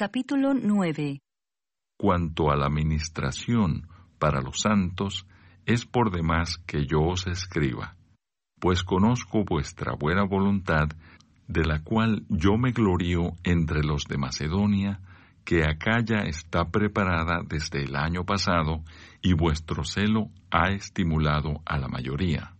[0.00, 1.18] Capítulo 9
[1.98, 3.88] Cuanto a la ministración
[4.20, 5.26] para los santos,
[5.66, 7.96] es por demás que yo os escriba,
[8.60, 10.86] pues conozco vuestra buena voluntad,
[11.48, 15.00] de la cual yo me glorío entre los de Macedonia,
[15.44, 18.84] que acá ya está preparada desde el año pasado,
[19.20, 22.54] y vuestro celo ha estimulado a la mayoría.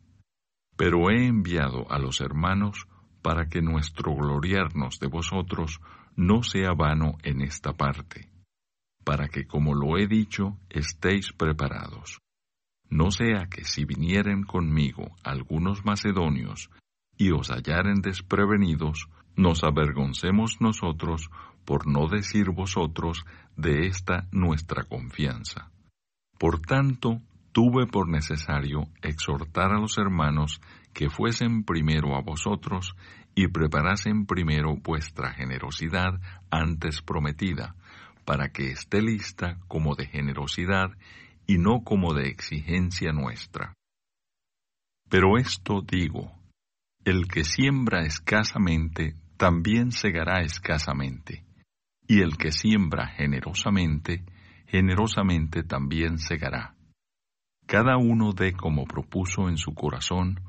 [0.76, 2.88] Pero he enviado a los hermanos
[3.28, 5.82] para que nuestro gloriarnos de vosotros
[6.16, 8.30] no sea vano en esta parte,
[9.04, 12.20] para que, como lo he dicho, estéis preparados.
[12.88, 16.70] No sea que si vinieren conmigo algunos macedonios
[17.18, 21.28] y os hallaren desprevenidos, nos avergoncemos nosotros
[21.66, 23.26] por no decir vosotros
[23.58, 25.70] de esta nuestra confianza.
[26.38, 27.20] Por tanto,
[27.52, 32.94] tuve por necesario exhortar a los hermanos que fuesen primero a vosotros
[33.34, 37.76] y preparasen primero vuestra generosidad antes prometida,
[38.24, 40.90] para que esté lista como de generosidad
[41.46, 43.74] y no como de exigencia nuestra.
[45.08, 46.32] Pero esto digo,
[47.04, 51.44] el que siembra escasamente, también segará escasamente,
[52.06, 54.24] y el que siembra generosamente,
[54.66, 56.74] generosamente también segará.
[57.66, 60.40] Cada uno dé como propuso en su corazón,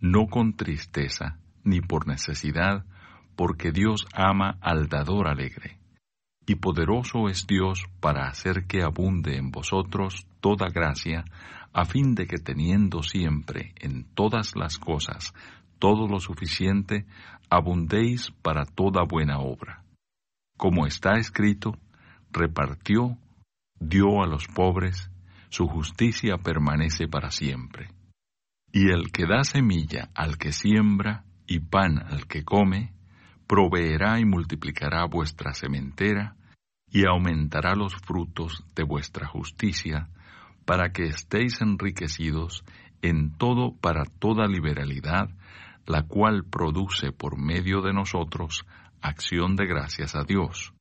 [0.00, 2.84] no con tristeza, ni por necesidad,
[3.34, 5.78] porque Dios ama al dador alegre.
[6.46, 11.24] Y poderoso es Dios para hacer que abunde en vosotros toda gracia,
[11.72, 15.34] a fin de que teniendo siempre en todas las cosas
[15.78, 17.06] todo lo suficiente,
[17.50, 19.84] abundéis para toda buena obra.
[20.56, 21.76] Como está escrito,
[22.32, 23.18] repartió,
[23.78, 25.10] dio a los pobres,
[25.48, 27.88] su justicia permanece para siempre.
[28.78, 32.92] Y el que da semilla al que siembra, y pan al que come,
[33.46, 36.36] proveerá y multiplicará vuestra sementera,
[36.90, 40.10] y aumentará los frutos de vuestra justicia,
[40.66, 42.66] para que estéis enriquecidos
[43.00, 45.30] en todo para toda liberalidad,
[45.86, 48.66] la cual produce por medio de nosotros
[49.00, 50.74] acción de gracias a Dios.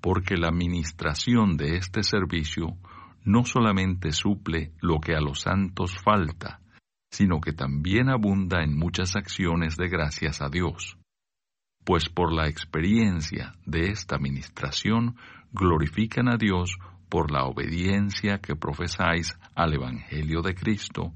[0.00, 2.76] Porque la administración de este servicio
[3.22, 6.60] no solamente suple lo que a los santos falta,
[7.10, 10.96] sino que también abunda en muchas acciones de gracias a Dios.
[11.84, 15.16] Pues por la experiencia de esta ministración
[15.52, 16.76] glorifican a Dios
[17.08, 21.12] por la obediencia que profesáis al Evangelio de Cristo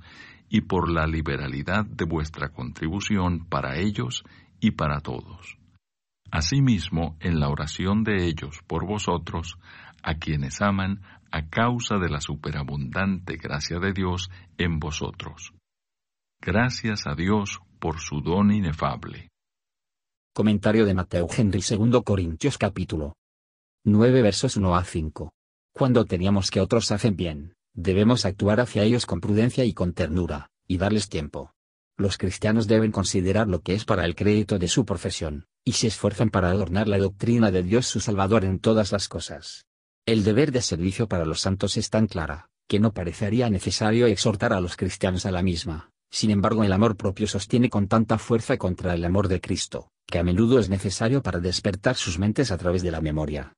[0.49, 4.25] y por la liberalidad de vuestra contribución para ellos
[4.61, 5.57] y para todos.
[6.31, 9.57] Asimismo, en la oración de ellos por vosotros,
[10.03, 11.01] a quienes aman
[11.31, 15.53] a causa de la superabundante gracia de Dios en vosotros.
[16.47, 19.31] Gracias a Dios por su don inefable.
[20.35, 23.15] Comentario de Mateo Henry 2 Corintios capítulo
[23.87, 25.33] 9 versos 1 a 5.
[25.73, 30.51] Cuando teníamos que otros hacen bien, debemos actuar hacia ellos con prudencia y con ternura,
[30.69, 31.55] y darles tiempo.
[31.97, 35.87] Los cristianos deben considerar lo que es para el crédito de su profesión, y se
[35.87, 39.65] esfuerzan para adornar la doctrina de Dios su Salvador en todas las cosas.
[40.05, 44.53] El deber de servicio para los santos es tan clara, que no parecería necesario exhortar
[44.53, 45.94] a los cristianos a la misma.
[46.15, 50.21] Sin embargo, el amor propio sostiene con tanta fuerza contra el amor de Cristo, que
[50.21, 53.55] a menudo es necesario para despertar sus mentes a través de la memoria.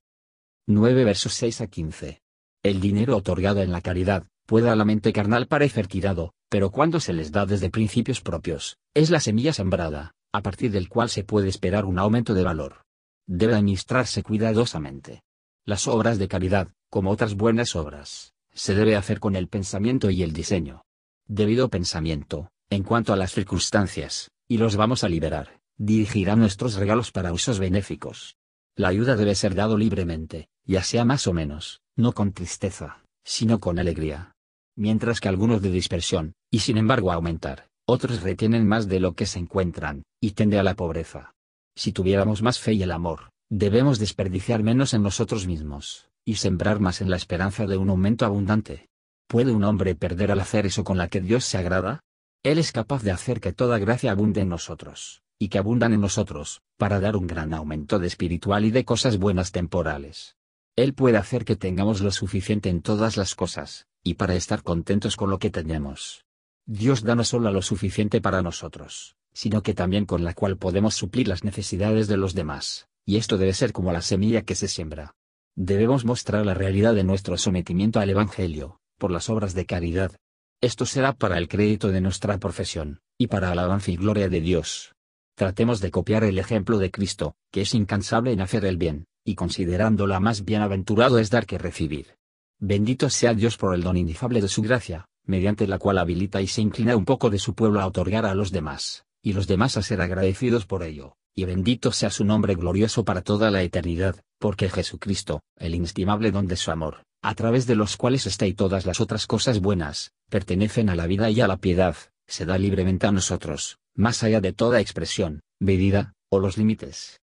[0.67, 2.23] 9 versos 6 a 15.
[2.63, 6.99] El dinero otorgado en la caridad, puede a la mente carnal parecer tirado, pero cuando
[6.99, 11.25] se les da desde principios propios, es la semilla sembrada, a partir del cual se
[11.25, 12.87] puede esperar un aumento de valor.
[13.27, 15.25] Debe administrarse cuidadosamente.
[15.67, 20.23] Las obras de caridad, como otras buenas obras, se debe hacer con el pensamiento y
[20.23, 20.86] el diseño
[21.29, 27.13] debido pensamiento, en cuanto a las circunstancias, y los vamos a liberar, dirigirá nuestros regalos
[27.13, 28.37] para usos benéficos.
[28.77, 33.61] La ayuda debe ser dado libremente, ya sea más o menos, no con tristeza, sino
[33.61, 34.35] con alegría.
[34.77, 39.27] Mientras que algunos de dispersión, y sin embargo aumentar, otros retienen más de lo que
[39.27, 41.33] se encuentran, y tende a la pobreza.
[41.75, 46.81] Si tuviéramos más fe y el amor, debemos desperdiciar menos en nosotros mismos, y sembrar
[46.81, 48.89] más en la esperanza de un aumento abundante.
[49.27, 52.01] ¿Puede un hombre perder al hacer eso con la que Dios se agrada?
[52.45, 56.01] Él es capaz de hacer que toda gracia abunde en nosotros, y que abundan en
[56.01, 60.37] nosotros, para dar un gran aumento de espiritual y de cosas buenas temporales.
[60.77, 65.17] Él puede hacer que tengamos lo suficiente en todas las cosas, y para estar contentos
[65.17, 66.25] con lo que tenemos.
[66.65, 70.95] Dios da no solo lo suficiente para nosotros, sino que también con la cual podemos
[70.95, 74.69] suplir las necesidades de los demás, y esto debe ser como la semilla que se
[74.69, 75.17] siembra.
[75.57, 80.13] Debemos mostrar la realidad de nuestro sometimiento al Evangelio, por las obras de caridad.
[80.61, 84.95] Esto será para el crédito de nuestra profesión, y para alabanza y gloria de Dios.
[85.37, 89.35] Tratemos de copiar el ejemplo de Cristo, que es incansable en hacer el bien, y
[89.35, 92.17] considerándola más bienaventurado es dar que recibir.
[92.59, 96.47] Bendito sea Dios por el don inefable de su gracia, mediante la cual habilita y
[96.47, 99.77] se inclina un poco de su pueblo a otorgar a los demás, y los demás
[99.77, 104.17] a ser agradecidos por ello, y bendito sea su nombre glorioso para toda la eternidad,
[104.39, 108.55] porque Jesucristo, el inestimable don de su amor, a través de los cuales está y
[108.55, 111.97] todas las otras cosas buenas, pertenecen a la vida y a la piedad,
[112.29, 117.21] se da libremente a nosotros, más allá de toda expresión, medida, o los límites.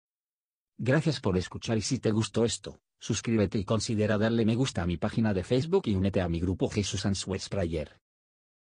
[0.77, 4.85] Gracias por escuchar y si te gustó esto, suscríbete y considera darle me gusta a
[4.85, 8.02] mi página de Facebook y únete a mi grupo Jesús Answers Prayer.